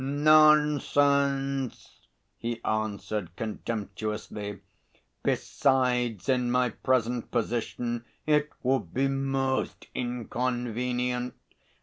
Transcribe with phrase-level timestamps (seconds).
[0.03, 4.59] "Nonsense!" he answered contemptuously.
[5.21, 11.35] "Besides, in my present position it would be most inconvenient.